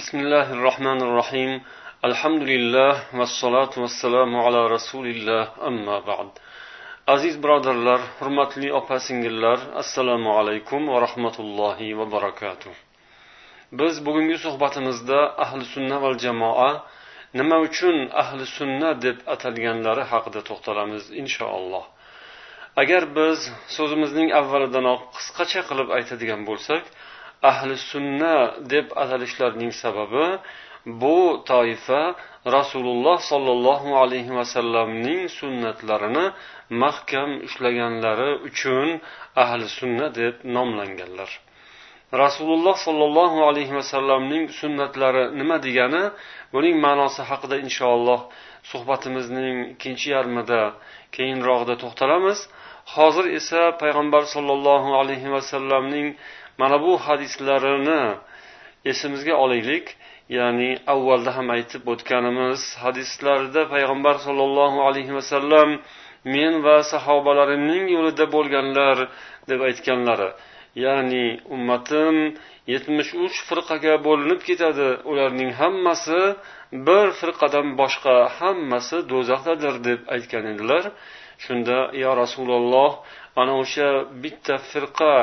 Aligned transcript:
بسم 0.00 0.16
الله 0.24 0.46
الرحمن 0.56 0.98
الرحيم 1.08 1.52
الحمد 2.10 2.42
لله 2.52 2.94
والصلاة 3.18 3.74
والسلام 3.82 4.30
على 4.44 4.60
رسول 4.76 5.06
الله 5.06 5.44
أما 5.68 5.96
بعد 6.10 6.28
aziz 7.06 7.42
birodarlar 7.42 8.00
hurmatli 8.18 8.72
opa 8.72 9.00
singillar 9.00 9.58
assalomu 9.74 10.30
alaykum 10.38 10.88
va 10.88 11.00
rahmatullohi 11.06 11.98
va 11.98 12.12
barakatuh 12.12 12.72
biz 13.72 13.94
bugungi 14.06 14.38
suhbatimizda 14.44 15.20
ahli 15.44 15.64
sunna 15.74 15.96
val 16.02 16.16
jamoa 16.24 16.70
nima 17.38 17.56
uchun 17.66 17.96
ahli 18.22 18.46
sunna 18.56 18.90
deb 19.04 19.16
atalganlari 19.34 20.04
haqida 20.12 20.40
to'xtalamiz 20.48 21.04
inshaalloh 21.20 21.84
agar 22.82 23.02
biz 23.18 23.38
so'zimizning 23.76 24.28
avvalidanoq 24.40 25.00
qisqacha 25.16 25.60
qilib 25.68 25.88
aytadigan 25.98 26.40
bo'lsak 26.48 26.82
ahli 27.51 27.77
sunna 27.91 28.35
deb 28.73 28.85
atalishlarining 29.03 29.71
sababi 29.83 30.27
bu 31.01 31.43
toifa 31.45 32.15
rasululloh 32.57 33.17
sollallohu 33.31 33.89
alayhi 34.03 34.35
vasallamning 34.39 35.21
sunnatlarini 35.39 36.25
mahkam 36.69 37.29
ushlaganlari 37.47 38.31
uchun 38.47 38.87
ahli 39.43 39.65
sunna 39.79 40.05
deb 40.19 40.33
nomlanganlar. 40.55 41.29
Rasululloh 42.23 42.75
sollallohu 42.87 43.43
alayhi 43.49 43.73
vasallamning 43.79 44.43
sunnatlari 44.59 45.23
nima 45.39 45.57
degani 45.65 46.03
buning 46.53 46.75
ma'nosi 46.85 47.21
haqida 47.29 47.55
inshaalloh 47.65 48.19
suhbatimizning 48.71 49.55
ikkinchi 49.73 50.07
yarmida 50.15 50.61
keyinrog'ida 51.15 51.75
to'xtalamiz. 51.83 52.39
Hozir 52.95 53.25
esa 53.39 53.61
payg'ambar 53.81 54.23
sollallohu 54.35 54.89
alayhi 55.01 55.27
vasallamning 55.35 56.07
mana 56.61 56.77
bu 56.85 56.91
hadislarini 57.05 58.01
esimizga 58.91 59.35
olaylik. 59.43 59.85
Ya'ni 60.37 60.71
avvalda 60.93 61.31
ham 61.37 61.47
aytib 61.55 61.83
o'tganimiz 61.93 62.61
hadislarda 62.83 63.61
payg'ambar 63.73 64.15
sollallohu 64.25 64.79
alayhi 64.87 65.13
vasallam 65.17 65.69
men 66.35 66.53
va 66.65 66.77
sahobalarimning 66.91 67.83
yo'lida 67.95 68.25
bo'lganlar 68.35 68.97
deb 69.49 69.59
aytganlari. 69.69 70.29
Ya'ni 70.85 71.25
ummatim 71.55 72.15
yetmish 72.73 73.11
uch 73.25 73.37
firqaga 73.49 73.93
bo'linib 74.07 74.41
ketadi. 74.49 74.89
Ularning 75.11 75.51
hammasi 75.61 76.21
bir 76.87 77.07
firqadan 77.19 77.67
boshqa 77.81 78.15
hammasi 78.39 78.97
do'zaxdadir 79.11 79.75
deb 79.87 79.99
aytgan 80.15 80.45
edilar. 80.53 80.83
Shunda 81.43 81.77
yo 82.03 82.11
rasululloh 82.21 82.91
ana 83.41 83.53
o'sha 83.63 83.89
bitta 84.23 84.55
firqa 84.71 85.13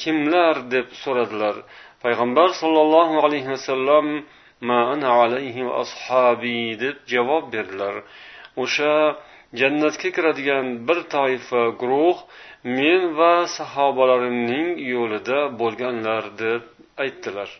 kimlar 0.00 0.54
deb 0.74 0.88
so'radilar? 1.02 1.56
Payg'ambar 2.04 2.48
sollallohu 2.62 3.14
alayhi 3.26 3.50
vasallam 3.54 4.06
ma 4.68 4.80
ana 4.92 5.10
alayhi 5.22 5.66
va 5.66 5.72
ashabi 5.84 6.60
deb 6.82 6.96
javob 7.12 7.44
berdilar. 7.54 7.94
O'sha 8.62 8.94
jannatga 9.60 10.08
kiradigan 10.16 10.66
bir 10.88 10.98
toifa 11.14 11.62
guruh 11.80 12.18
men 12.78 13.00
va 13.18 13.34
sahobalarimning 13.56 14.68
yo'lida 14.94 15.40
bo'lganlar 15.60 16.22
deb 16.42 16.62
aytdilar. 17.04 17.50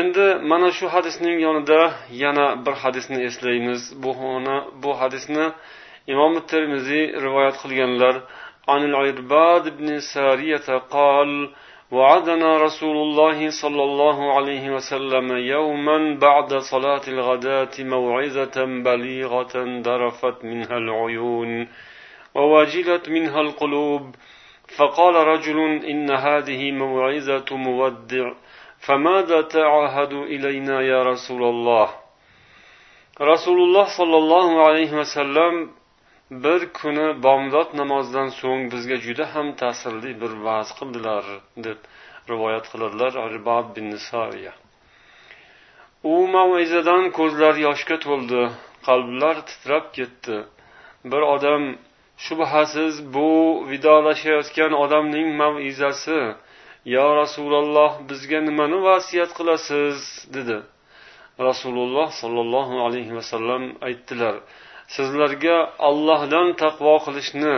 Endi 0.00 0.26
mana 0.50 0.68
shu 0.78 0.86
hadisning 0.94 1.36
yonida 1.46 1.80
yana 2.24 2.46
bir 2.64 2.74
hadisni 2.82 3.18
eslaymiz. 3.28 3.82
Bu 4.02 4.12
bu 4.82 4.90
hadisni 5.00 5.46
imom 6.12 6.34
termiziy 6.52 7.04
rivoyat 7.24 7.56
qilganlar 7.62 8.14
عن 8.68 8.84
العرباد 8.84 9.76
بن 9.76 10.00
سارية 10.14 10.78
قال 10.90 11.50
وعدنا 11.90 12.56
رسول 12.56 12.96
الله 12.96 13.50
صلى 13.50 13.82
الله 13.82 14.34
عليه 14.36 14.70
وسلم 14.70 15.36
يوما 15.36 16.18
بعد 16.18 16.54
صلاة 16.54 17.02
الغداة 17.08 17.70
موعظة 17.78 18.64
بليغة 18.64 19.52
ذرفت 19.56 20.44
منها 20.44 20.76
العيون 20.76 21.68
وواجلت 22.34 23.08
منها 23.08 23.40
القلوب. 23.40 24.14
فقال 24.78 25.14
رجل 25.14 25.58
إن 25.84 26.10
هذه 26.10 26.72
موعظة 26.72 27.56
مودع 27.56 28.32
فماذا 28.86 29.40
تعهد 29.42 30.12
إلينا 30.12 30.80
يا 30.80 31.02
رسول 31.02 31.42
الله؟ 31.42 31.88
رسول 33.20 33.58
الله 33.60 33.86
صلى 33.98 34.16
الله 34.16 34.66
عليه 34.66 34.92
وسلم 34.92 35.70
bir 36.44 36.60
kuni 36.78 37.06
bomdod 37.26 37.70
namozidan 37.80 38.28
so'ng 38.40 38.62
bizga 38.72 38.96
juda 39.06 39.24
ham 39.34 39.48
ta'sirli 39.62 40.10
bir 40.22 40.32
va'z 40.46 40.68
qildilar 40.78 41.24
deb 41.66 41.78
rivoyat 42.30 42.64
qiladilar 42.72 43.12
ribab 43.36 43.66
bin 43.76 43.96
sariya 44.10 44.52
u 46.04 46.14
mavizadan 46.34 47.04
ko'zlar 47.18 47.54
yoshga 47.66 47.96
to'ldi 48.06 48.42
qalblar 48.86 49.36
titrab 49.48 49.86
ketdi. 49.96 50.36
Bir 51.10 51.22
odam 51.34 51.62
shubhasiz 52.24 52.94
bu 53.14 53.28
vidolashayotgan 53.70 54.72
odamning 54.84 55.28
mavizasi. 55.42 56.20
Yo 56.94 57.06
rasululloh 57.20 57.92
bizga 58.08 58.40
nimani 58.48 58.78
vasiyat 58.88 59.30
qilasiz? 59.38 59.96
dedi. 60.36 60.58
Rasululloh 61.48 62.08
sollallohu 62.20 62.76
alayhi 62.86 63.14
vasallam 63.18 63.62
aytdilar 63.88 64.34
sizlarga 64.94 65.56
ollohdan 65.88 66.48
taqvo 66.62 66.94
qilishni 67.06 67.56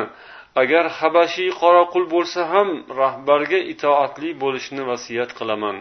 agar 0.63 0.85
habashiy 0.99 1.51
qoraqul 1.63 2.05
bo'lsa 2.15 2.41
ham 2.53 2.69
rahbarga 3.01 3.61
itoatli 3.73 4.31
bo'lishni 4.43 4.83
vasiyat 4.91 5.31
qilaman. 5.39 5.77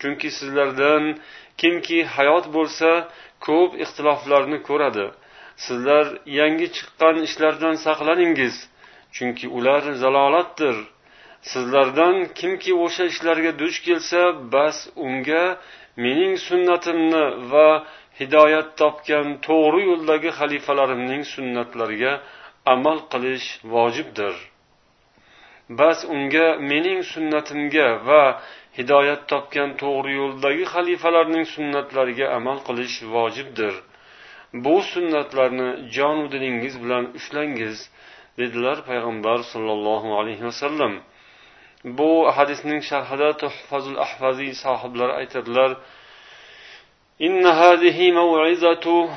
Chunki 0.00 0.28
sizlardan 0.38 1.04
kimki 1.60 1.98
hayot 2.14 2.46
bo'lsa 2.56 2.90
ko'p 3.46 3.70
ixtiloflarni 3.84 4.58
ko'radi. 4.68 5.06
Sizlar 5.64 6.06
yangi 6.38 6.68
chiqqan 6.76 7.16
ishlardan 7.26 7.74
saqlaningiz 7.86 8.56
chunki 9.16 9.46
ular 9.58 9.82
zalolatdir. 10.02 10.76
Sizlardan 11.52 12.16
kimki 12.38 12.72
o'sha 12.84 13.04
ishlarga 13.12 13.52
duch 13.62 13.76
kelsa 13.86 14.22
bas 14.54 14.76
unga 15.06 15.44
mening 16.04 16.34
sunnatimni 16.48 17.24
va 17.52 17.68
hidoyat 18.20 18.68
topgan 18.80 19.26
to'g'ri 19.46 19.82
yo'ldagi 19.90 20.30
xalifalarimning 20.38 21.22
sunnatlariga 21.34 22.12
amal 22.74 22.98
qilish 23.12 23.48
vojibdir. 23.74 24.34
Bas 25.78 25.98
unga 26.14 26.48
mening 26.70 27.00
sunnatimga 27.12 27.88
va 28.08 28.24
hidoyat 28.78 29.22
topgan 29.32 29.70
to'g'ri 29.82 30.12
yo'ldagi 30.20 30.64
xalifalarning 30.74 31.46
sunnatlariga 31.54 32.26
amal 32.38 32.58
qilish 32.68 32.96
vojibdir. 33.14 33.74
Bu 34.64 34.76
sunnatlarni 34.92 35.68
jonu 35.96 36.24
dilingiz 36.32 36.74
bilan 36.82 37.04
ushlangiz 37.18 37.76
dedilar 38.40 38.78
payg'ambar 38.88 39.38
sollallohu 39.52 40.08
alayhi 40.20 40.44
vasallam. 40.50 40.92
Bu 41.98 42.10
hadisning 42.36 42.80
sharhida 42.90 43.30
tuhfazul 43.42 43.98
ahfaziy 44.06 44.52
sohiblari 44.64 45.12
aytadilar 45.20 45.70
إن 47.21 47.45
هذه 47.45 48.11
موعظة 48.11 49.09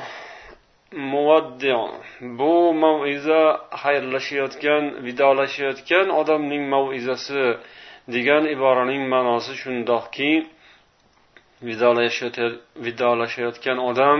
muvoddi 0.91 1.75
bu 2.21 2.73
maviza 2.73 3.61
xayrlashayotgan 3.83 4.83
vidolashayotgan 5.05 6.07
odamning 6.21 6.63
mavizasi 6.73 7.43
degan 8.13 8.43
iboraning 8.55 9.03
ma'nosi 9.13 9.53
shundoqki 9.61 10.31
vidolashayotgan 12.85 13.77
odam 13.89 14.19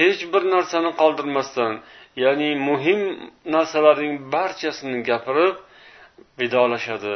hech 0.00 0.20
bir 0.32 0.42
narsani 0.54 0.90
qoldirmasdan 1.00 1.72
ya'ni 2.24 2.50
muhim 2.68 3.00
narsalarning 3.54 4.14
barchasini 4.34 4.98
gapirib 5.10 5.56
vidolashadi 6.40 7.14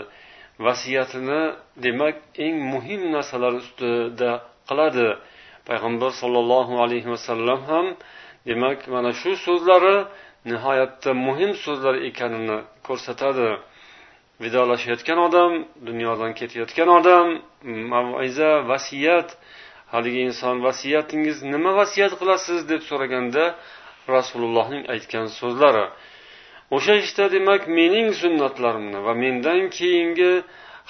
vasiyatini 0.67 1.43
demak 1.84 2.17
eng 2.45 2.57
muhim 2.73 3.03
narsalar 3.15 3.53
ustida 3.62 4.31
qiladi 4.69 5.09
payg'ambar 5.69 6.11
sollallohu 6.22 6.73
alayhi 6.84 7.09
vasallam 7.16 7.59
ham 7.69 7.85
demak 8.49 8.79
mana 8.93 9.11
shu 9.22 9.31
so'zlari 9.46 9.96
nihoyatda 10.49 11.11
muhim 11.28 11.52
so'zlar 11.63 11.96
ekanini 12.09 12.58
ko'rsatadi. 12.87 13.49
Vidolashayotgan 14.43 15.19
odam 15.28 15.52
dunyodan 15.87 16.31
ketayotgan 16.40 16.90
odam 16.97 17.28
maviza 17.93 18.52
vasiyat 18.72 19.29
haligi 19.93 20.22
inson 20.29 20.55
vasiyatingiz 20.67 21.37
nima 21.53 21.72
vasiyat 21.79 22.13
qilasiz 22.19 22.59
deb 22.72 22.81
so'raganda 22.90 23.43
rasulullohning 24.16 24.84
aytgan 24.93 25.28
so'zlari. 25.40 25.85
O'sha 26.75 26.93
ishda 27.03 27.25
demak 27.35 27.61
mening 27.78 28.08
sunnatlarimni 28.22 28.99
va 29.05 29.13
mendan 29.23 29.61
keyingi 29.78 30.34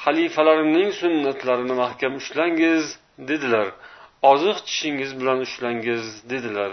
xalifalarimning 0.03 0.89
sunnatlarini 1.01 1.75
mahkam 1.83 2.13
ushlangiz 2.21 2.83
dedilar. 3.29 3.67
Oziq 4.29 4.57
tishingiz 4.67 5.11
bilan 5.19 5.39
ushlangiz 5.45 6.05
dedilar. 6.31 6.71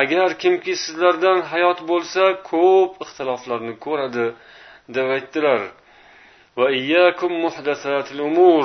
Agar 0.00 0.30
kimki 0.42 0.74
sizlardan 0.84 1.38
hayot 1.52 1.80
bo'lsa 1.90 2.24
ko'p 2.50 2.92
ixtiloflarni 3.04 3.74
ko'radi 3.84 4.26
deb 4.96 5.08
aytdilar. 5.16 5.60
Va 6.58 6.66
iyyakum 6.80 7.32
muhdasatil 7.44 8.20
umur 8.28 8.64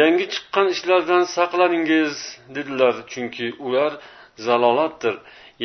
yangi 0.00 0.26
chiqqan 0.34 0.66
ishlardan 0.74 1.22
saqlaningiz 1.36 2.14
dedilar. 2.56 2.94
Chunki 3.12 3.46
ular 3.66 3.92
zalolatdir. 4.46 5.14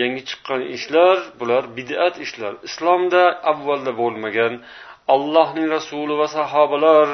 Yangi 0.01 0.21
chiqqan 0.29 0.61
ishlar 0.77 1.17
bular 1.39 1.63
bid'at 1.77 2.15
ishlar. 2.25 2.53
Islomda 2.67 3.23
avvalda 3.51 3.91
bo'lmagan 4.01 4.53
allohning 5.15 5.67
rasuli 5.75 6.13
va 6.21 6.27
sahobalar 6.37 7.09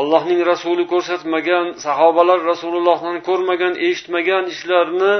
allohning 0.00 0.40
rasuli 0.52 0.84
ko'rsatmagan 0.92 1.66
sahobalar 1.86 2.40
rasulullohdan 2.52 3.16
ko'rmagan 3.28 3.74
eshitmagan 3.88 4.44
ishlarni 4.54 5.14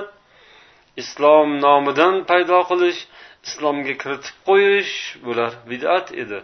islom 1.03 1.49
nomidan 1.67 2.15
paydo 2.31 2.59
qilish 2.71 3.01
islomga 3.47 3.95
kiritib 4.03 4.37
qo'yish 4.49 4.95
bular 5.27 5.53
bid'at 5.71 6.07
edi. 6.23 6.39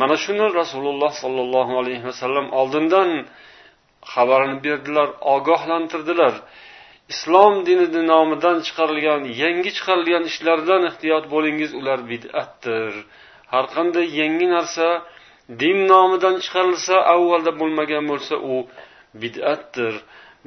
Mana 0.00 0.16
shuni 0.24 0.46
rasululloh 0.60 1.12
sollallohu 1.22 1.72
alayhi 1.82 2.04
vasallam 2.10 2.46
oldindan 2.60 3.10
xabarini 4.12 4.58
berdilar 4.66 5.08
ogohlantirdilar. 5.34 6.34
Islom 7.12 7.54
dinini 7.66 8.02
nomidan 8.12 8.56
chiqarilgan 8.66 9.22
yangi 9.42 9.70
chiqarilgan 9.76 10.24
ishlardan 10.30 10.82
ehtiyot 10.90 11.24
bo'lingiz 11.34 11.70
ular 11.80 11.98
bid'atdir. 12.12 12.92
Har 13.52 13.64
qanday 13.74 14.06
yangi 14.20 14.46
narsa 14.56 14.88
din 15.48 15.78
nomidan 15.92 16.36
chiqarilsa 16.44 16.96
avvalda 17.14 17.52
bo'lmagan 17.60 18.04
bo'lsa 18.10 18.34
u 18.52 18.54
bid'atdir. 19.22 19.94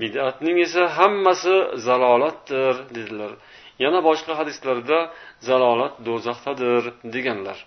Bid'atning 0.01 0.57
esa 0.65 0.83
hammasi 0.97 1.55
zalolatdir 1.87 2.75
dedilar. 2.95 3.31
Yana 3.83 3.99
boshqa 4.07 4.33
hadislarda 4.39 4.99
zalolat 5.49 5.93
do'zaxdadir 6.07 6.83
deganlar. 7.15 7.57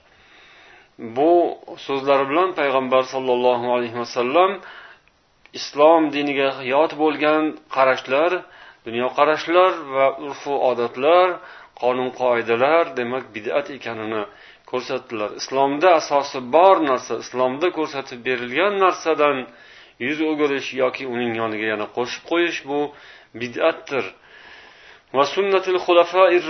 Bu 1.17 1.33
so'zlari 1.87 2.25
bilan 2.31 2.51
payg'ambar 2.61 3.03
sollallohu 3.15 3.67
alayhi 3.77 3.97
vasallam 4.03 4.51
islom 5.59 6.03
diniga 6.17 6.49
hayot 6.61 6.93
bo'lgan 7.03 7.43
qarashlar 7.75 8.31
dunyoqarashlar 8.87 9.73
va 9.95 10.07
urfu 10.27 10.53
odatlar 10.71 11.27
qonun 11.83 12.09
qoidalar 12.21 12.85
demak 13.01 13.25
bid'at 13.37 13.67
ekanini 13.77 14.23
ko'rsatdilar. 14.73 15.31
Islomda 15.41 15.89
asosi 16.01 16.39
bor 16.55 16.77
narsa 16.91 17.15
islomda 17.25 17.69
ko'rsatib 17.79 18.21
berilgan 18.29 18.75
narsadan 18.85 19.37
yuz 20.07 20.19
o'girish 20.31 20.69
yoki 20.83 21.05
uning 21.15 21.33
yoniga 21.41 21.67
yana 21.73 21.87
qo'shib 21.97 22.23
qo'yish 22.31 22.61
bu 22.71 22.81
bid'atdir. 23.41 24.05
Va 25.17 25.25
sunnatil 25.35 25.79
xulafair 25.87 26.43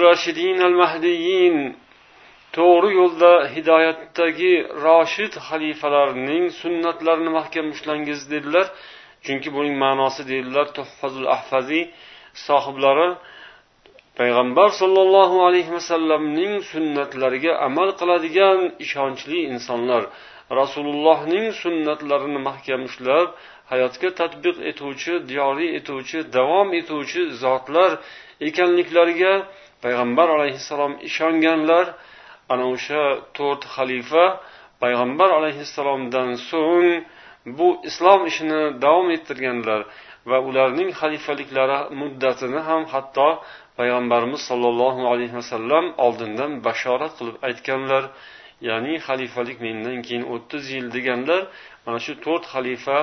al 0.68 0.76
mahdiyin 0.82 1.56
to'g'ri 2.56 2.90
yo'lda 3.00 3.32
hidoyatdagi 3.54 4.54
roshid 4.86 5.32
xalifalarning 5.48 6.44
sunnatlarini 6.60 7.30
mahkam 7.38 7.66
ushlangiz 7.74 8.20
dedilar. 8.32 8.66
Chunki 9.26 9.48
buning 9.56 9.76
ma'nosi 9.84 10.22
deydilar 10.30 10.66
tuhfazul 10.76 11.26
ahfaziy 11.36 11.84
sohiblari 12.46 13.08
payg'ambar 14.18 14.68
sollallohu 14.80 15.36
alayhi 15.48 15.72
vasallamning 15.76 16.52
sunnatlariga 16.72 17.52
amal 17.66 17.88
qiladigan 18.00 18.60
ishonchli 18.84 19.38
insonlar 19.52 20.02
rasulullohning 20.60 21.46
sunnatlarini 21.62 22.40
mahkam 22.48 22.80
ushlab 22.88 23.28
hayotga 23.70 24.08
tadbiq 24.20 24.56
etuvchi 24.70 25.14
diyoriy 25.30 25.70
etuvchi 25.78 26.18
davom 26.36 26.68
etuvchi 26.80 27.22
zotlar 27.42 27.90
ekanliklariga 28.48 29.32
payg'ambar 29.84 30.28
alayhissalom 30.36 30.92
ishonganlar. 31.08 31.86
Ana 32.52 32.64
o'sha 32.74 33.02
to'rt 33.36 33.62
xalifa 33.74 34.24
payg'ambar 34.82 35.30
alayhissalomdan 35.38 36.28
so'ng 36.50 36.88
bu 37.46 37.80
islom 37.88 38.26
ishini 38.30 38.82
davom 38.82 39.10
ettirganlar 39.16 39.80
va 40.30 40.38
ularning 40.48 40.90
xalifaliklari 41.00 41.78
muddatini 42.00 42.60
ham 42.68 42.82
hatto 42.92 43.28
payg'ambarimiz 43.78 44.42
sollallohu 44.50 45.02
alayhi 45.12 45.34
vasallam 45.40 45.84
oldindan 46.06 46.52
bashorat 46.66 47.12
qilib 47.18 47.36
aytganlar 47.48 48.04
ya'ni 48.68 48.94
xalifalik 49.06 49.58
mendan 49.66 49.98
keyin 50.06 50.24
o'ttiz 50.34 50.64
yil 50.74 50.86
deganlar 50.96 51.42
mana 51.84 51.98
shu 52.04 52.12
to'rt 52.24 52.44
xalifa 52.54 52.98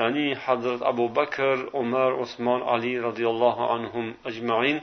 ya'ni 0.00 0.26
hazrat 0.44 0.80
abu 0.92 1.04
bakr 1.18 1.56
umar 1.82 2.10
usmon 2.24 2.60
ali 2.74 2.92
roziyallohu 3.06 3.62
anhum 3.74 4.06
ajmain 4.30 4.76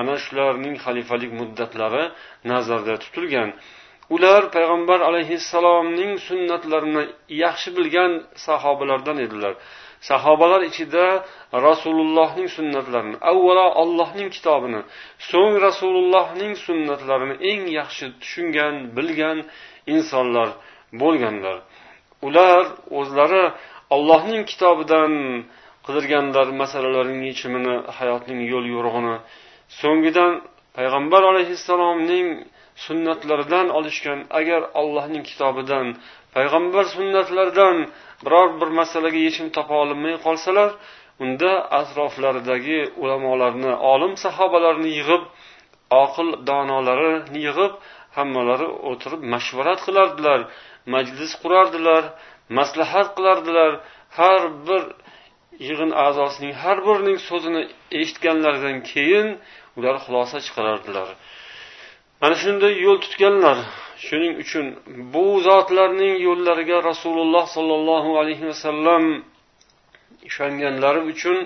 ana 0.00 0.14
shularning 0.24 0.76
xalifalik 0.84 1.32
muddatlari 1.40 2.04
nazarda 2.52 2.94
tutilgan. 3.02 3.50
Ular 4.14 4.42
payg'ambar 4.56 5.00
alayhissalomning 5.08 6.12
sunnatlarini 6.28 7.02
yaxshi 7.44 7.70
bilgan 7.76 8.12
sahobalardan 8.46 9.18
edilar. 9.26 9.54
Sahobalar 10.10 10.62
ichida 10.70 11.06
rasulullohning 11.68 12.48
sunnatlarini 12.56 13.16
avvalo 13.30 13.66
allohning 13.82 14.28
kitobini 14.36 14.80
so'ng 15.30 15.54
rasulullohning 15.66 16.52
sunnatlarini 16.66 17.36
eng 17.50 17.62
yaxshi 17.78 18.06
tushungan 18.20 18.74
bilgan 18.96 19.38
insonlar 19.94 20.48
bo'lganlar. 21.02 21.56
Ular 22.26 22.64
o'zlari 22.98 23.44
allohning 23.94 24.42
kitobidan 24.50 25.12
qidirganlar 25.86 26.46
masalalarning 26.62 27.22
yechimini 27.30 27.74
hayotning 27.98 28.40
yo'l 28.52 28.66
yo'rig'ini 28.74 29.16
so'ngidan 29.80 30.32
payg'ambar 30.76 31.22
alayhissalomning 31.32 32.26
sunnatlaridan 32.84 33.66
olishgan. 33.78 34.18
Agar 34.38 34.62
allohning 34.80 35.24
kitobidan 35.30 35.86
payg'ambar 36.34 36.84
sunnatlaridan 36.94 37.76
biror 38.24 38.48
bir 38.60 38.70
masalaga 38.80 39.20
yechim 39.28 39.46
topa 39.56 39.74
olmay 39.82 40.14
qolsalar 40.26 40.70
unda 41.22 41.50
atroflaridagi 41.80 42.80
ulamolarni 43.02 43.72
olim 43.92 44.12
sahobalarni 44.24 44.90
yig'ib 44.98 45.22
oqil 46.02 46.28
donolarini 46.48 47.38
yig'ib 47.46 47.72
hammalari 48.16 48.68
o'tirib 48.90 49.22
mashvarat 49.34 49.80
qilardilar 49.86 50.40
majlis 50.94 51.32
qurardilar 51.42 52.02
maslahat 52.58 53.08
qilardilar. 53.16 53.72
Har 54.18 54.42
bir 54.66 54.82
yig'in 55.68 55.90
a'zosining 56.06 56.52
har 56.62 56.78
birining 56.86 57.18
so'zini 57.28 57.62
eshitganlaridan 58.00 58.76
keyin 58.92 59.28
ular 59.78 59.96
xulosa 60.04 60.38
chiqarardilar. 60.46 61.08
Ana 62.24 62.36
shunday 62.42 62.72
yo'l 62.86 62.98
tutganlar 63.04 63.58
shuning 64.06 64.34
uchun 64.42 64.66
bu 65.14 65.26
zotlarning 65.48 66.14
yo'llariga 66.26 66.78
rasululloh 66.90 67.44
sollallohu 67.56 68.10
alayhi 68.20 68.44
vasallam 68.50 69.04
ishonganlari 70.28 71.00
uchun 71.12 71.38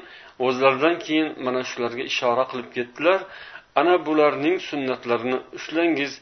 o'zlaridan 0.47 0.95
keyin 1.05 1.29
mana 1.45 1.61
shularga 1.71 2.03
ishora 2.13 2.45
qilib 2.51 2.69
ketdilar. 2.77 3.21
Ana 3.81 3.95
bularning 4.07 4.57
sunnatlarini 4.69 5.39
ushlangiz 5.59 6.13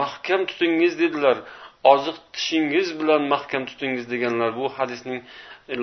mahkam 0.00 0.40
tutingiz 0.50 0.92
dedilar. 1.02 1.36
Oziq 1.92 2.16
tishingiz 2.34 2.88
bilan 3.00 3.22
mahkam 3.32 3.62
tutingiz 3.70 4.04
deganlar 4.12 4.50
bu 4.60 4.66
hadisning 4.76 5.20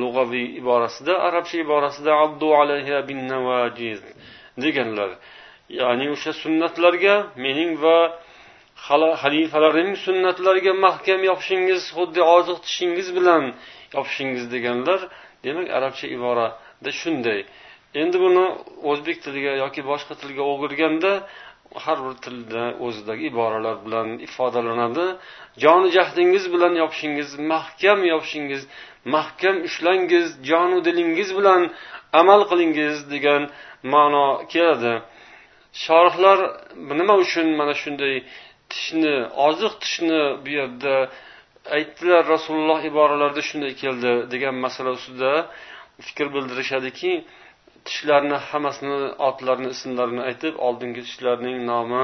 lug'aviy 0.02 0.48
iborasida 0.62 1.14
arabcha 1.28 1.58
iborasida 1.66 2.12
abdu 2.26 2.48
alayha 2.62 2.98
bin 3.10 3.20
navajiz 3.32 4.02
deganlar. 4.64 5.10
Ya'ni 5.80 6.06
o'sha 6.16 6.32
sunnatlarga 6.44 7.16
mening 7.46 7.72
va 7.84 7.98
xalifalarimning 9.22 9.98
sunnatlariga 10.06 10.74
mahkam 10.86 11.22
yopishingiz 11.30 11.82
xuddi 11.96 12.22
oziq 12.36 12.58
tishingiz 12.66 13.08
bilan 13.18 13.44
yopishingiz 13.96 14.44
deganlar 14.54 15.00
demak 15.46 15.68
arabcha 15.78 16.06
iborada 16.16 16.92
shunday. 17.02 17.40
Endi 18.02 18.18
buni 18.26 18.46
o'zbek 18.92 19.18
tiliga 19.26 19.54
yoki 19.64 19.82
boshqa 19.92 20.14
tilga 20.22 20.44
o'girganda 20.52 21.12
har 21.86 21.98
bir 22.06 22.16
tilda 22.26 22.64
o'zidagi 22.86 23.24
iboralar 23.32 23.76
bilan 23.86 24.08
ifodalanadi. 24.28 25.06
Jonu 25.64 25.88
jahdingiz 25.98 26.46
bilan 26.54 26.74
yopishingiz 26.82 27.30
mahkam 27.52 28.00
yopishingiz 28.12 28.62
mahkam 29.16 29.56
ushlangiz 29.68 30.28
jonu 30.50 30.78
dilingiz 30.88 31.30
bilan 31.38 31.62
amal 32.22 32.42
qilingiz 32.50 32.98
degan 33.14 33.42
ma'no 33.94 34.28
keladi. 34.54 34.94
Shorihlar 35.84 36.40
nima 37.00 37.16
uchun 37.24 37.48
mana 37.60 37.74
shunday 37.84 38.16
tishni 38.72 39.16
oziq 39.48 39.74
tishni 39.84 40.22
bu 40.44 40.50
yerda 40.60 40.96
aytdilar 41.78 42.24
rasululloh 42.34 42.80
iboralarida 42.92 43.44
shunday 43.50 43.74
keldi 43.84 44.12
degan 44.34 44.56
masala 44.66 44.92
ustida 44.98 45.32
fikr 46.08 46.28
bildirishadiki 46.36 47.12
tishlarni 47.88 48.38
hammasini 48.50 48.98
otlarni 49.28 49.70
ismlarini 49.76 50.22
aytib 50.30 50.54
oldingi 50.68 51.02
tishlarning 51.08 51.58
nomi 51.72 52.02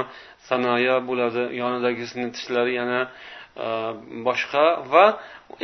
sanoya 0.48 0.96
bo'ladi. 1.08 1.42
Yonidagisini 1.60 2.28
tishlari 2.36 2.72
yana 2.80 3.00
e, 3.66 3.68
boshqa 4.26 4.64
va 4.92 5.04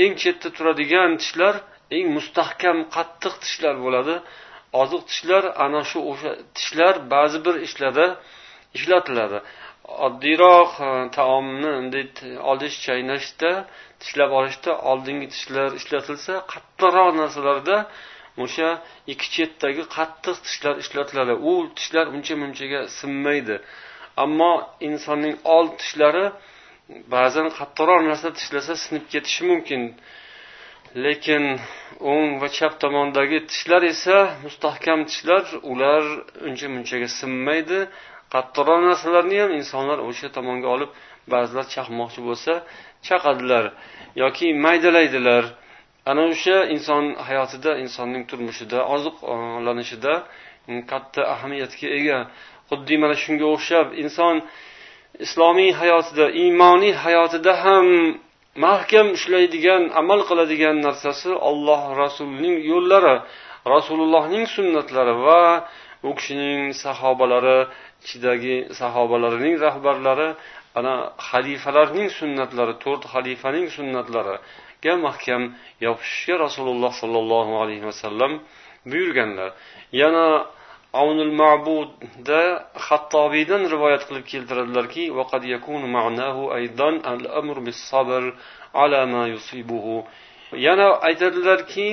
eng 0.04 0.14
chetda 0.22 0.48
turadigan 0.56 1.10
tishlar 1.22 1.54
eng 1.96 2.06
mustahkam 2.16 2.78
qattiq 2.96 3.34
tishlar 3.44 3.74
bo'ladi. 3.84 4.14
Oziq 4.82 5.02
tishlar 5.10 5.44
ana 5.64 5.82
shu 5.90 5.98
o'sha 6.10 6.30
tishlar 6.56 6.94
ba'zi 7.14 7.38
bir 7.46 7.54
ishlarda 7.66 8.06
ishlatiladi. 8.76 9.38
Oddiyroq 10.06 10.70
e, 10.88 10.90
taomni 11.16 11.70
bunday 11.76 12.04
olish 12.52 12.76
chaynashda 12.86 13.50
tishlab 14.02 14.30
olishda 14.38 14.72
oldingi 14.90 15.26
tishlar 15.34 15.68
ishlatilsa 15.80 16.32
qattiqroq 16.52 17.10
narsalarda 17.20 17.76
o'sha 18.44 18.68
ikki 19.12 19.28
chetdagi 19.36 19.82
qattiq 19.96 20.36
tishlar 20.46 20.74
ishlatiladi. 20.84 21.34
U 21.50 21.52
tishlar 21.78 22.06
uncha 22.14 22.34
munchaga 22.42 22.80
sinmaydi. 22.98 23.56
Ammo 24.24 24.52
insonning 24.88 25.36
old 25.56 25.72
tishlari 25.80 26.26
ba'zan 27.14 27.46
qattiqroq 27.58 28.00
narsa 28.10 28.28
tishlasa 28.38 28.72
sinib 28.84 29.04
ketishi 29.12 29.42
mumkin. 29.50 29.82
Lekin 30.94 31.60
o'ng 32.00 32.40
va 32.40 32.48
chap 32.48 32.80
tomondagi 32.80 33.38
tishlar 33.50 33.82
esa 33.82 34.16
mustahkam 34.44 35.00
tishlar. 35.10 35.44
Ular 35.72 36.02
uncha 36.46 36.68
munchaga 36.74 37.08
sinmaydi. 37.20 37.78
Qattiqroq 38.34 38.80
narsalarni 38.88 39.36
ham 39.42 39.50
insonlar 39.60 39.98
o'sha 40.08 40.28
tomonga 40.36 40.68
olib 40.74 40.90
ba'zilar 41.32 41.66
chaqmoqchi 41.74 42.20
bo'lsa 42.28 42.52
chaqadilar 43.06 43.64
yoki 44.22 44.46
maydalaydilar. 44.64 45.44
Ana 46.10 46.22
o'sha 46.32 46.56
inson 46.74 47.04
hayotida 47.28 47.70
insonning 47.84 48.24
turmushida 48.30 48.78
oziqlanishida 48.94 50.14
katta 50.90 51.20
ahamiyatga 51.34 51.88
ega. 51.98 52.18
Xuddi 52.70 52.94
mana 53.02 53.16
shunga 53.24 53.46
o'xshab 53.54 53.86
inson 54.02 54.34
islomiy 55.26 55.70
hayotida 55.80 56.26
iymoniy 56.42 56.94
hayotida 57.04 57.52
ham 57.64 57.86
mahkam 58.56 59.06
ushlaydigan 59.16 59.82
amal 60.00 60.20
qiladigan 60.28 60.76
narsasi 60.86 61.30
olloh 61.50 61.82
rasulining 62.02 62.56
yo'llari 62.72 63.16
rasulullohning 63.74 64.44
sunnatlari 64.56 65.14
va 65.26 65.42
u 66.08 66.10
kishining 66.18 66.60
sahobalari 66.84 67.58
ichidagi 68.04 68.56
sahobalarining 68.80 69.54
rahbarlari 69.66 70.28
ana 70.78 70.94
xalifalarning 71.28 72.08
sunnatlari 72.18 72.74
to'rt 72.84 73.02
xalifaning 73.12 73.66
sunnatlariga 73.76 74.92
mahkam 75.06 75.42
yopishishga 75.86 76.34
rasululloh 76.46 76.92
sollallohu 77.02 77.52
alayhi 77.62 77.84
vasallam 77.90 78.32
buyurganlar. 78.90 79.50
Yana 80.00 80.26
avnul 80.92 81.32
ma'budda 81.42 82.42
hattobiydan 82.86 83.62
rivoyat 83.72 84.02
qilib 84.08 84.24
keltiradilarki 84.32 85.02
yana 90.66 90.88
aytadilarki 91.08 91.88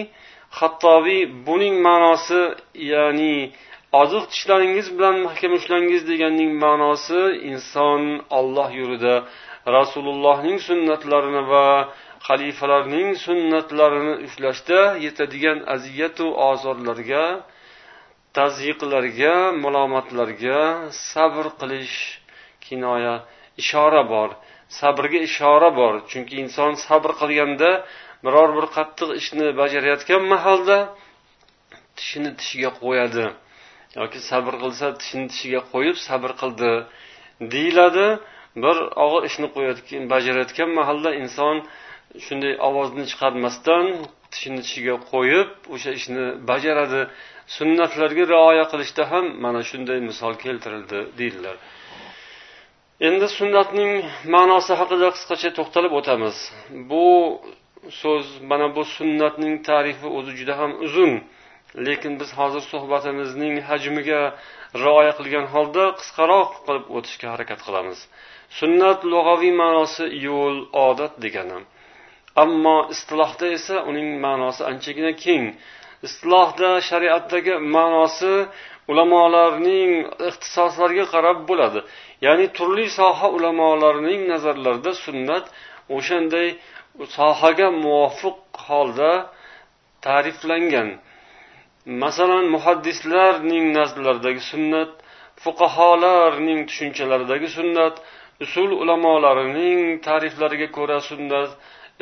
hattobiy 0.60 1.22
buning 1.48 1.76
ma'nosi 1.88 2.42
ya'ni 2.92 3.36
oziq 4.02 4.24
tishlaringiz 4.32 4.88
bilan 4.98 5.16
mahkam 5.28 5.52
ushlangiz 5.60 6.02
deganning 6.12 6.52
ma'nosi 6.66 7.22
inson 7.52 8.02
olloh 8.40 8.70
yo'lida 8.80 9.16
rasulullohning 9.78 10.58
sunnatlarini 10.68 11.44
va 11.54 11.68
xalifalarning 12.28 13.10
sunnatlarini 13.26 14.16
ushlashda 14.28 14.80
yetadigan 15.06 15.58
aziyatu 15.76 16.26
ozorlarga 16.50 17.26
tazyiqlarga 18.38 19.36
malomatlarga 19.64 20.60
sabr 21.12 21.46
qilish 21.60 21.98
kinoya 22.66 23.16
ishora 23.62 24.04
bor. 24.14 24.30
Sabrga 24.80 25.20
ishora 25.30 25.70
bor. 25.80 25.94
Chunki 26.10 26.36
inson 26.44 26.72
sabr 26.88 27.12
qilganda 27.22 27.72
biror 28.26 28.50
bir 28.58 28.66
qattiq 28.76 29.10
ishni 29.22 29.46
bajarayotgan 29.62 30.24
mahalda 30.34 30.78
tishini 31.98 32.32
tishiga 32.40 32.72
qo'yadi. 32.82 33.26
Yoki 34.00 34.20
sabr 34.30 34.54
qilsa 34.64 34.88
tishini 35.02 35.26
tishiga 35.32 35.62
qo'yib 35.74 35.98
sabr 36.08 36.32
qildi 36.42 36.72
deyiladi. 37.54 38.08
Bir 38.64 38.78
og'ir 39.06 39.22
ishni 39.30 39.48
qo'yayotgan 39.56 40.04
bajarayotgan 40.14 40.70
mahalda 40.80 41.10
inson 41.22 41.56
shunday 42.26 42.54
ovozni 42.68 43.04
chiqarmasdan 43.12 43.86
tishini 44.36 44.62
tishiga 44.66 44.96
qo'yib 45.12 45.50
o'sha 45.76 45.92
ishni 46.00 46.26
bajaradi. 46.50 47.02
Sunnatlarga 47.58 48.24
rioya 48.34 48.66
qilishda 48.72 49.04
ham 49.12 49.26
mana 49.44 49.62
shunday 49.70 50.00
misol 50.10 50.34
keltirildi 50.44 51.00
deydilar. 51.20 51.58
Endi 53.08 53.28
sunnatning 53.40 53.92
ma'nosi 54.36 54.74
haqida 54.82 55.08
qisqacha 55.16 55.50
to'xtalib 55.58 55.94
o'tamiz. 56.00 56.36
Bu 56.92 57.06
so'z 58.02 58.26
mana 58.52 58.68
bu 58.76 58.84
sunnatning 58.98 59.54
tarifi 59.70 60.08
o'zi 60.18 60.32
juda 60.40 60.54
ham 60.62 60.72
uzun. 60.86 61.12
Lekin 61.88 62.14
biz 62.22 62.30
hozir 62.40 62.64
suhbatimizning 62.72 63.56
hajmiga 63.70 64.22
rioya 64.84 65.14
qilgan 65.20 65.46
holda 65.54 65.84
qisqaroq 66.00 66.50
qilib 66.66 66.86
o'tishga 66.98 67.28
harakat 67.34 67.60
qilamiz. 67.68 68.00
Sunnat 68.60 69.00
lug'aviy 69.12 69.54
ma'nosi 69.64 70.06
yo'l 70.28 70.58
odat 70.88 71.14
degani. 71.24 71.60
Ammo 72.44 72.78
istilohda 72.94 73.48
esa 73.58 73.76
uning 73.90 74.10
ma'nosi 74.26 74.62
anchagina 74.72 75.12
keng. 75.24 75.46
Istilohda 76.08 76.70
shariatdagi 76.90 77.54
ma'nosi 77.76 78.34
ulamolarning 78.92 79.92
ixtisoslariga 80.30 81.06
qarab 81.14 81.38
bo'ladi. 81.50 81.80
Ya'ni 82.26 82.46
turli 82.58 82.88
soha 83.00 83.28
ulamolarining 83.38 84.22
nazarlarida 84.32 84.92
sunnat 85.06 85.46
o'shanday 85.96 86.48
sohaga 87.18 87.68
muvofiq 87.84 88.38
holda 88.68 89.12
ta'riflangan. 90.06 90.90
Masalan 92.04 92.46
muhaddislarning 92.56 93.66
nazdlaridagi 93.78 94.44
sunnat 94.52 94.92
fuqaholarning 95.44 96.60
tushunchalaridagi 96.70 97.48
sunnat 97.58 97.96
usul 98.46 98.70
ulamolarining 98.82 99.80
ta'riflariga 100.08 100.68
ko'ra 100.78 100.98
sunnat 101.10 101.52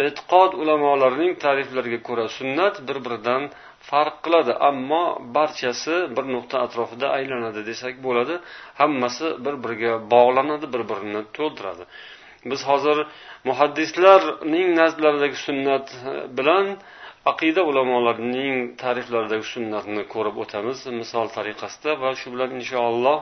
e'tiqod 0.02 0.52
ulamolarining 0.62 1.34
ta'riflariga 1.44 2.00
ko'ra 2.08 2.26
sunnat 2.38 2.76
bir 2.88 2.98
biridan 3.06 3.44
farq 3.90 4.16
qiladi 4.26 4.54
ammo 4.70 5.04
barchasi 5.36 5.96
bir 6.16 6.26
nuqta 6.36 6.58
atrofida 6.66 7.08
aylanadi 7.18 7.62
desak 7.70 7.96
bo'ladi. 8.06 8.36
Hammasi 8.82 9.28
bir 9.46 9.56
biriga 9.64 9.94
bog'lanadi 10.14 10.66
bir 10.74 10.84
birini 10.92 11.22
to'ldiradi. 11.38 11.84
Biz 12.52 12.62
hozir 12.70 12.98
muhaddislarning 13.50 14.68
nazdlaridagi 14.82 15.38
sunnat 15.48 15.88
bilan 16.38 16.66
aqida 17.32 17.62
ulamolarining 17.70 18.56
ta'riflaridagi 18.84 19.46
sunnatni 19.56 20.04
ko'rib 20.14 20.36
o'tamiz. 20.44 20.78
Misol 21.02 21.28
tariqasida 21.38 21.92
va 22.04 22.10
shu 22.20 22.28
bilan 22.34 22.50
inshaalloh 22.60 23.18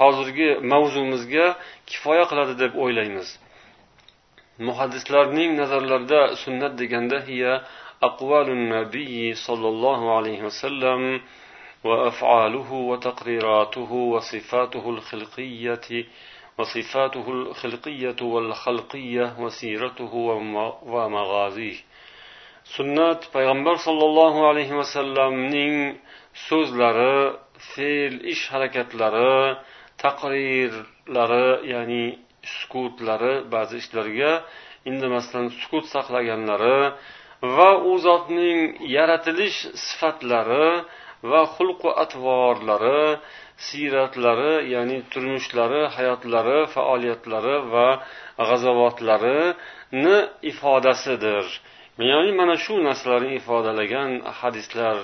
hozirgi 0.00 0.48
mavzumizga 0.72 1.46
kifoya 1.90 2.24
qiladi 2.30 2.54
deb 2.62 2.72
o'ylaymiz. 2.84 3.28
Muhaddislarning 4.58 5.56
nazarlarida 5.56 6.36
sunnat 6.36 6.72
deganda 6.78 7.20
hiya 7.20 7.64
أقوال 8.02 8.48
النبي 8.50 9.34
صلى 9.34 9.68
الله 9.68 10.16
عليه 10.16 10.42
وسلم 10.42 11.20
وأفعاله 11.84 12.72
وتقريراته 12.72 13.92
وصفاته 13.92 14.90
الخلقية 14.90 16.04
وصفاته 16.58 17.26
الخلقية 17.28 18.16
والخلقية 18.22 19.26
وسيرته 19.38 20.14
ومغازيه 20.92 21.76
sunnat 22.76 23.20
payg'ambar 23.32 23.76
sollallohu 23.86 24.40
alayhi 24.50 24.72
vasallamning 24.72 25.96
so'zlari 26.48 27.36
fe'l 27.72 28.14
ish 28.32 28.48
harakatlari 28.52 29.56
taqrirlari 30.00 31.48
ya'ni 31.72 32.04
sukutlari 32.56 33.34
ba'zi 33.54 33.76
ishlarga 33.82 34.32
indamasdan 34.90 35.46
sukut 35.60 35.84
saqlaganlari 35.94 36.78
va 37.56 37.70
u 37.90 37.92
zotning 38.06 38.60
yaratilish 38.96 39.58
sifatlari 39.86 40.68
va 41.30 41.40
xulqu 41.56 41.90
atvorlari 42.04 43.02
siyratlari 43.66 44.54
ya'ni 44.74 44.98
turmushlari 45.12 45.82
hayotlari 45.96 46.58
faoliyatlari 46.74 47.56
va 47.72 47.88
g'azavotlarini 48.48 50.16
ifodasidir. 50.50 51.46
Ya'ni 52.10 52.32
mana 52.40 52.56
shu 52.64 52.74
narsalarni 52.88 53.30
ifodalagan 53.40 54.10
hadislar 54.40 54.96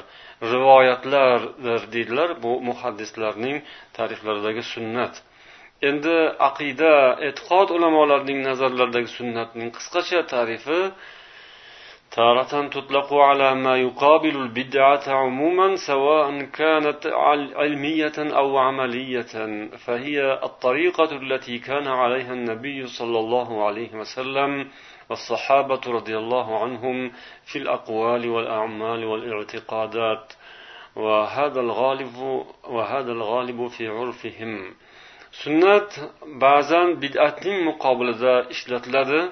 rivoyatlardir 0.52 1.80
deydilar 1.94 2.30
bu 2.42 2.52
muhaddislarning 2.68 3.56
tariflaridagi 3.99 4.62
sunnat. 4.75 5.14
Endi 5.89 6.17
aqida 6.49 6.95
e'tiqod 7.29 7.69
ulamolarining 7.77 8.41
nazarlaridagi 8.49 9.11
sunnatning 9.19 9.71
qisqacha 9.77 10.21
tarifi 10.35 10.81
تارة 12.11 12.69
تطلق 12.69 13.15
على 13.15 13.55
ما 13.55 13.77
يقابل 13.77 14.37
البدعة 14.37 15.03
عموما 15.09 15.77
سواء 15.77 16.41
كانت 16.43 17.07
علمية 17.57 18.13
أو 18.19 18.59
عملية 18.59 19.33
فهي 19.87 20.41
الطريقة 20.43 21.11
التي 21.17 21.59
كان 21.59 21.87
عليها 21.87 22.33
النبي 22.33 22.87
صلى 22.87 23.19
الله 23.19 23.67
عليه 23.67 23.95
وسلم 23.95 24.69
والصحابة 25.11 25.81
رضي 25.87 26.19
الله 26.19 26.63
عنهم 26.63 27.13
في 27.45 27.59
الأقوال 27.59 28.29
والأعمال 28.29 29.05
والاعتقادات 29.05 30.33
وهذا 30.97 31.61
الغالب 31.61 32.45
وهذا 32.65 33.13
الغالب 33.13 33.69
في 33.69 33.89
عرفهم 33.89 34.75
sunnat 35.33 35.91
ba'zan 36.45 36.89
bid'atning 37.03 37.59
muqobilida 37.69 38.35
ishlatiladi. 38.55 39.23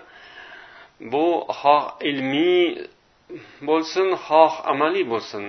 Bu 1.13 1.27
xoh 1.61 1.85
ilmiy 2.11 2.63
bo'lsin 3.69 4.09
xoh 4.27 4.55
amaliy 4.73 5.05
bo'lsin. 5.13 5.45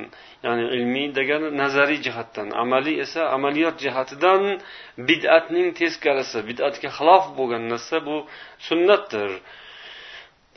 Ya'ni 0.46 0.66
ilmiy 0.76 1.08
degani 1.18 1.50
nazariy 1.62 2.00
jihatdan 2.06 2.48
amaliy 2.64 2.98
esa 3.06 3.22
amaliyot 3.38 3.76
jihatidan 3.84 4.44
bid'atning 5.10 5.68
teskarisi 5.80 6.40
bid'atga 6.50 6.90
xilof 6.98 7.26
bo'lgan 7.38 7.64
narsa 7.72 7.98
bu 8.08 8.18
sunnatdir. 8.68 9.32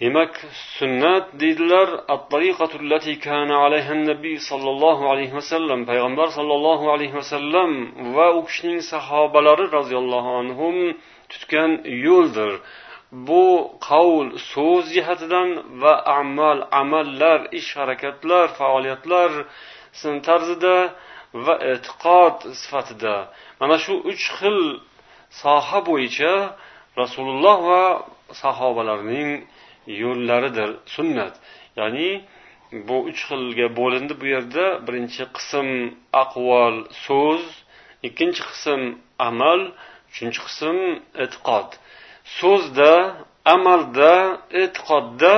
Demak 0.00 0.32
sunnat 0.78 1.24
deydilar 1.40 1.88
nabiy 4.10 4.36
sollallohu 4.50 5.04
alayhi 5.12 5.34
vasallam 5.40 5.80
payg'ambar 5.90 6.28
sollallohu 6.38 6.86
alayhi 6.94 7.14
vasallam 7.20 7.70
va 8.16 8.26
u 8.38 8.40
kishining 8.48 8.80
sahobalari 8.92 9.66
roziyallohu 9.78 10.30
anhu 10.40 10.68
tutgan 11.32 11.70
yo'ldir. 12.06 12.52
Bu 13.28 13.46
qavl 13.88 14.26
so'z 14.52 14.84
jihatidan 14.96 15.48
va 15.82 15.94
amal 16.20 16.58
amallar 16.82 17.40
ish 17.60 17.70
harakatlar 17.80 18.46
faoliyatlar 18.58 19.30
tarzida 20.28 20.76
va 21.44 21.54
e'tiqod 21.72 22.36
sifatida. 22.60 23.16
Mana 23.60 23.76
shu 23.84 23.94
uch 24.10 24.24
xil 24.38 24.58
soha 25.42 25.78
bo'yicha 25.88 26.34
rasululloh 27.02 27.58
va 27.70 27.84
sahobalarning 28.42 29.30
yo'llaridir. 30.02 30.70
Sunnat. 30.94 31.34
Ya'ni 31.78 32.10
bu 32.88 32.96
uch 33.10 33.20
xilga 33.28 33.66
bo'lindi 33.78 34.14
bu 34.20 34.26
yerda. 34.34 34.64
Birinchi 34.86 35.24
qism 35.36 35.68
aqvol 36.22 36.76
so'z. 37.06 37.44
Ikkinchi 38.08 38.42
qism 38.50 38.80
amal. 39.28 39.60
Uchinchi 40.10 40.40
qism 40.46 40.76
e'tiqod. 41.24 41.68
So'zda 42.38 42.92
amalda 43.54 44.14
e'tiqodda 44.62 45.34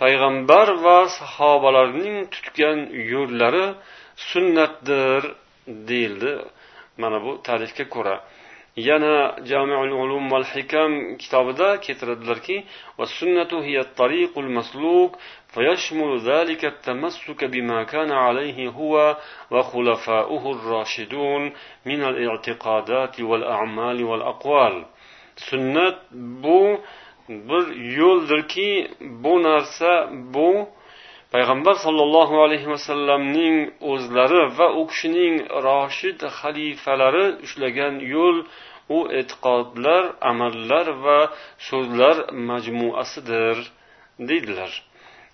payg'ambar 0.00 0.68
va 0.84 0.98
sahobalarning 1.18 2.16
tutgan 2.34 2.78
yo'llari 3.12 3.66
sunnatdir 4.30 5.22
deyildi 5.90 6.32
mana 7.00 7.18
bu 7.24 7.32
ta'rifga 7.46 7.84
ko'ra. 7.94 8.16
yana 8.77 9.35
jamiul 9.49 9.91
ulum 10.03 10.31
val 10.31 10.43
hikam 10.53 10.91
kitobida 11.21 11.69
keltiradilarki 11.85 12.57
والسنة 12.99 13.51
هي 13.67 13.79
الطريق 13.79 14.33
المسلوك 14.45 15.11
فيشمل 15.53 16.11
ذلك 16.19 16.65
التمسك 16.65 17.43
بما 17.53 17.83
كان 17.83 18.11
عليه 18.11 18.69
هو 18.69 19.17
وخلفاؤه 19.51 20.43
الراشدون 20.55 21.53
من 21.85 22.01
الاعتقادات 22.11 23.15
والأعمال 23.29 24.03
والأقوال 24.03 24.75
sunnat 25.49 25.97
bu 26.43 26.81
bir 27.29 27.65
yo'ldirki 27.97 28.87
bu 29.01 29.43
narsa 29.43 30.09
bu 30.33 30.49
payg'ambar 31.31 31.75
sollallohu 31.85 32.35
alayhi 32.45 32.69
vasallamning 32.69 33.55
o'zlari 33.91 34.41
va 34.57 34.67
u 34.79 34.81
kishining 34.91 35.35
roshid 35.67 36.19
xalifalari 36.39 37.25
ushlagan 37.45 37.93
yo'l 38.15 38.37
u 38.95 38.99
e'tiqodlar 39.19 40.03
amallar 40.31 40.87
va 41.05 41.19
so'zlar 41.69 42.17
majmuasidir 42.49 43.57
deydilar 44.29 44.73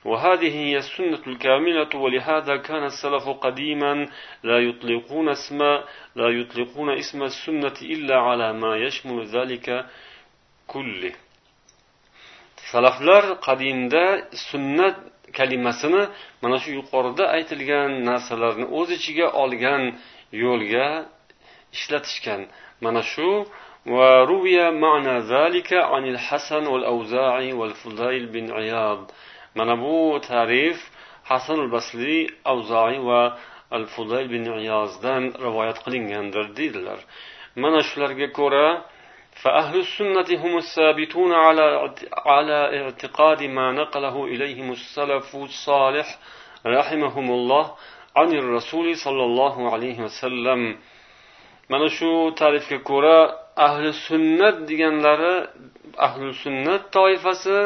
وهذه 0.05 0.53
هي 0.65 0.77
السنة 0.77 1.23
الكاملة 1.27 1.91
ولهذا 2.03 2.55
كان 2.57 2.83
السلف 2.83 3.25
قديما 3.29 3.93
لا 4.43 4.57
يطلقون 4.67 5.29
اسم 5.29 5.59
لا 6.19 6.29
يطلقون 6.39 6.89
اسم 6.89 7.19
السنة 7.23 7.77
إلا 7.81 8.15
على 8.27 8.53
ما 8.53 8.71
يشمل 8.85 9.17
ذلك 9.35 9.85
كله 10.67 11.13
salaflar 12.71 13.23
qadimda 13.47 14.03
sunnat 14.49 14.95
kalimasini 15.37 16.03
mana 16.41 16.57
shu 16.63 16.69
yuqorida 16.79 17.23
aytilgan 17.35 17.91
narsalarni 18.09 18.65
o'z 18.79 18.89
ichiga 18.97 19.27
olgan 19.43 19.83
yo'lga 20.43 20.87
ishlatishgan. 21.76 22.40
Mana 22.80 23.02
shu. 23.02 23.46
وروي 23.86 24.70
معنى 24.70 25.18
ذلك 25.18 25.72
عن 25.72 26.04
الحسن 26.14 26.66
والأوزاعي 26.66 27.52
والفضيل 27.52 28.26
بن 28.26 28.52
عياض 28.52 29.10
tarif 30.28 30.78
hasan 31.24 31.58
al 31.60 31.70
basliy 31.70 32.28
avzoiy 32.44 32.98
va 33.08 33.38
al 33.70 33.86
fudayl 33.86 34.28
bin 34.28 34.44
iyozdan 34.44 35.22
rivoyat 35.46 35.78
qilingandir 35.84 36.46
deydilar. 36.56 36.98
Mana 37.56 37.80
shularga 37.88 38.28
ko'ra 38.32 38.68
فأهل 39.42 39.76
السنة 39.86 40.28
هم 40.44 40.56
الثابتون 40.64 41.32
على 41.32 41.66
على 42.26 42.58
اعتقاد 42.80 43.42
ما 43.42 43.72
نقله 43.72 44.24
إليهم 44.24 44.72
السلف 44.72 45.36
الصالح 45.36 46.18
رحمهم 46.66 47.30
الله 47.30 47.64
عن 48.16 48.30
الرسول 48.32 48.96
صلى 48.96 49.24
الله 49.24 49.72
عليه 49.72 49.98
وسلم 50.06 50.60
mana 51.71 51.87
shu 51.97 52.11
tarifga 52.41 52.77
ko'ra 52.89 53.17
ahli 53.67 53.89
sunnat 54.07 54.55
deganlari 54.69 55.35
ahli 56.07 56.27
sunnat 56.43 56.83
toifasi 56.97 57.59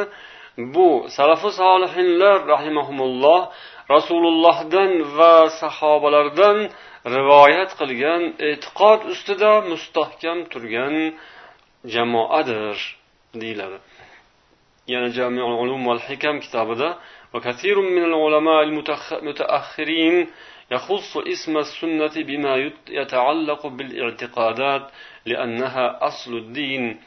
bu 0.74 0.88
salafi 1.18 1.50
solihinlar 1.62 2.38
rahimahumulloh 2.54 3.40
rasulullohdan 3.96 4.92
va 5.18 5.36
sahobalardan 5.62 6.58
rivoyat 7.16 7.72
qilgan 7.80 8.22
e'tiqod 8.50 9.00
ustida 9.14 9.52
mustahkam 9.72 10.38
turgan 10.52 10.96
jamoadir 11.94 12.78
deyiladi 13.42 13.78
yana 14.94 15.10
jamiul 15.18 15.54
ulum 15.64 15.82
val 15.90 16.02
hikam 16.08 16.36
kitobida 16.46 16.90
وكثير 17.34 17.78
من 17.82 18.04
العلماء 18.10 18.60
المتأخرين 19.22 20.16
يخص 20.72 21.18
اسم 21.18 21.58
السنة 21.58 22.16
بما 22.30 22.54
يتعلق 22.90 23.62
بالاعتقادات 23.68 24.84
لأنها 25.26 25.86
أصل 26.10 26.32
الدين 26.38 27.00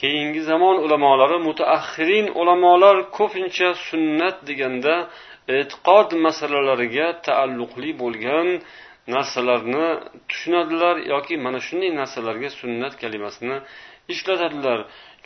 keyingi 0.00 0.42
zamon 0.50 0.76
ulamolari 0.84 1.38
mutaaxirin 1.48 2.26
ulamolar 2.40 2.96
ko'pincha 3.18 3.68
sunnat 3.88 4.36
deganda 4.48 4.94
e'tiqod 5.56 6.08
masalalariga 6.26 7.06
taalluqli 7.26 7.90
bo'lgan 8.02 8.48
narsalarni 9.14 9.86
tushunadilar 10.28 10.96
yoki 11.12 11.34
mana 11.44 11.58
shunday 11.66 11.90
narsalarga 12.00 12.50
sunnat 12.60 12.94
kalimasini 13.02 13.56
ishlatadilar 14.12 14.78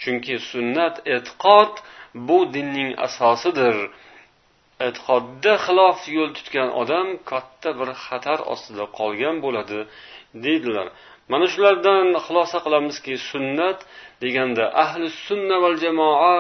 chunki 0.03 0.35
sunnat 0.53 0.95
e'tiqod 1.15 1.73
bu 2.29 2.39
dinning 2.55 2.91
asosidir 3.07 3.77
E'tiqodda 4.88 5.54
xilof 5.66 6.00
yo'l 6.18 6.32
tutgan 6.38 6.70
odam 6.82 7.08
katta 7.32 7.70
bir 7.80 7.90
xatar 8.06 8.40
ostida 8.54 8.86
qolgan 9.00 9.36
bo'ladi 9.46 9.80
deydilar. 10.46 10.88
Mana 11.32 11.46
shulardan 11.54 12.08
xulosa 12.26 12.58
qilamizki 12.66 13.14
sunnat 13.32 13.80
deganda 14.24 14.66
ahli 14.84 15.08
sunna 15.26 15.58
val 15.64 15.76
jamoa 15.84 16.38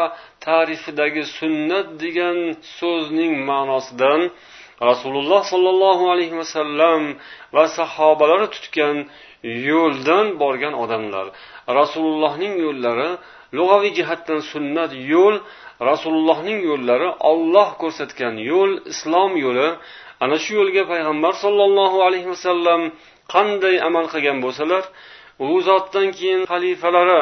tarifidagi 0.47 1.23
sunnat 1.37 1.87
degan 2.03 2.37
so'zning 2.79 3.33
ma'nosidan 3.49 4.21
rasululloh 4.89 5.41
sollallohu 5.53 6.05
alayhi 6.13 6.35
vasallam 6.41 7.01
va 7.55 7.65
sahobalari 7.77 8.47
tutgan 8.55 8.97
yo'ldan 9.69 10.25
borgan 10.41 10.73
odamlar. 10.83 11.25
Rasulullohning 11.79 12.53
yo'llari 12.65 13.09
lug'aviy 13.57 13.91
jihatdan 13.97 14.39
sunnat 14.51 14.91
yo'l 15.13 15.35
rasulullohning 15.89 16.59
yo'llari 16.69 17.09
olloh 17.31 17.69
ko'rsatgan 17.81 18.35
yo'l 18.51 18.71
islom 18.93 19.31
yo'li. 19.45 19.69
Ana 20.23 20.37
shu 20.43 20.51
yo'lga 20.59 20.83
payg'ambar 20.91 21.33
sollallohu 21.43 21.97
alayhi 22.07 22.27
vasallam 22.33 22.81
qanday 23.33 23.75
amal 23.87 24.05
qilgan 24.13 24.37
bo'lsalar 24.45 24.83
u 25.45 25.47
zotdan 25.67 26.07
keyin 26.17 26.41
xalifalari 26.51 27.21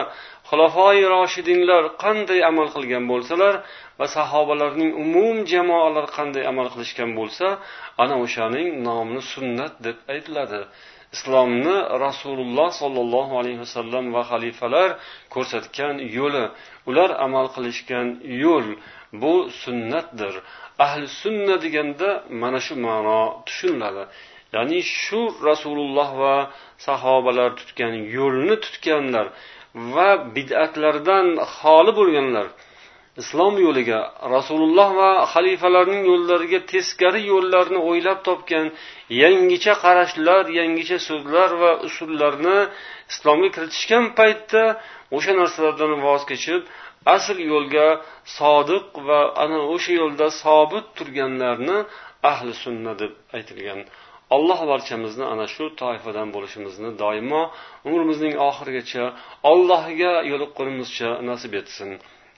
xulofoi 0.50 1.02
roshidinlar 1.14 1.84
qanday 2.04 2.40
amal 2.52 2.68
qilgan 2.76 3.04
bo'lsalar 3.12 3.54
va 4.00 4.08
sahobalarning 4.18 4.92
umum 5.04 5.36
jamoalar 5.52 6.06
qanday 6.18 6.44
amal 6.52 6.68
qilishgan 6.74 7.12
bo'lsa 7.20 7.48
ana 8.04 8.16
o'shaning 8.24 8.68
nomini 8.88 9.22
sunnat 9.34 9.74
deb 9.86 9.98
aytiladi. 10.14 10.62
Islomni 11.16 11.78
rasululloh 12.06 12.70
sollallohu 12.82 13.34
alayhi 13.42 13.60
vasallam 13.66 14.06
va 14.16 14.22
xalifalar 14.32 14.90
ko'rsatgan 15.34 15.96
yo'li 16.18 16.46
ular 16.90 17.10
amal 17.26 17.46
qilishgan 17.56 18.08
yo'l 18.44 18.68
bu 19.22 19.34
sunnatdir. 19.64 20.34
Ahli 20.86 21.08
sunna 21.22 21.56
deganda 21.66 22.10
mana 22.42 22.60
shu 22.66 22.74
ma'no 22.88 23.22
tushuniladi. 23.48 24.04
Ya'ni 24.56 24.80
shu 25.02 25.22
rasululloh 25.50 26.10
va 26.24 26.36
sahobalar 26.88 27.50
tutgan 27.60 27.94
yo'lni 28.18 28.56
tutganlar 28.66 29.28
va 29.94 30.10
bid'atlardan 30.36 31.28
xoli 31.58 31.92
bo'lganlar 32.00 32.48
islom 33.22 33.54
yo'liga 33.66 34.00
rasululloh 34.36 34.90
va 35.00 35.12
xalifalarning 35.34 36.04
yo'llariga 36.12 36.60
teskari 36.72 37.22
yo'llarni 37.34 37.80
o'ylab 37.90 38.20
topgan 38.28 38.66
yangicha 39.22 39.74
qarashlar 39.84 40.44
yangicha 40.60 40.98
so'zlar 41.10 41.50
va 41.62 41.72
usullarni 41.88 42.58
islomga 43.12 43.50
kiritishgan 43.56 44.06
paytda 44.20 44.64
o'sha 45.16 45.34
narsalardan 45.42 45.92
voz 46.08 46.22
kechib 46.32 46.62
asl 47.16 47.38
yo'lga 47.52 47.88
sodiq 48.38 48.88
va 49.08 49.20
ana 49.44 49.60
o'sha 49.74 49.92
yo'lda 50.02 50.28
sobit 50.44 50.86
turganlarni 50.98 51.78
ahli 52.32 52.54
sunna 52.64 52.94
deb 53.02 53.14
aytilgan. 53.38 53.80
Alloh 54.36 54.60
barchamizni 54.72 55.26
ana 55.34 55.46
shu 55.54 55.66
toifadan 55.82 56.28
bo'lishimizni 56.36 56.90
doimo 57.04 57.42
umrimizning 57.88 58.34
oxirigacha 58.50 59.04
allohga 59.52 60.14
yo'liqqunimizcha 60.32 61.10
nasib 61.30 61.54
etsin. 61.62 61.90